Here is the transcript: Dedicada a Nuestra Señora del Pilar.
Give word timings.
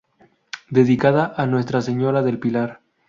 Dedicada 0.71 1.31
a 1.37 1.45
Nuestra 1.45 1.83
Señora 1.83 2.23
del 2.23 2.39
Pilar. 2.39 2.81